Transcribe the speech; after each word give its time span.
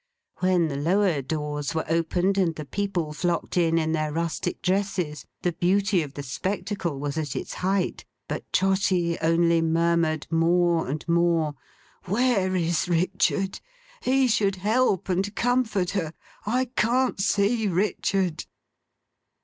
When 0.39 0.67
the 0.67 0.77
lower 0.77 1.21
doors 1.21 1.75
were 1.75 1.85
opened, 1.87 2.35
and 2.39 2.55
the 2.55 2.65
people 2.65 3.13
flocked 3.13 3.55
in, 3.55 3.77
in 3.77 3.91
their 3.91 4.11
rustic 4.11 4.63
dresses, 4.63 5.25
the 5.43 5.51
beauty 5.53 6.01
of 6.01 6.15
the 6.15 6.23
spectacle 6.23 6.99
was 6.99 7.19
at 7.19 7.35
its 7.35 7.53
height; 7.53 8.03
but 8.27 8.51
Trotty 8.51 9.19
only 9.21 9.61
murmured 9.61 10.25
more 10.31 10.87
and 10.87 11.07
more, 11.07 11.53
'Where 12.05 12.55
is 12.55 12.89
Richard! 12.89 13.59
He 14.01 14.27
should 14.27 14.55
help 14.55 15.07
and 15.07 15.35
comfort 15.35 15.91
her! 15.91 16.13
I 16.47 16.65
can't 16.75 17.21
see 17.21 17.67
Richard! 17.67 18.45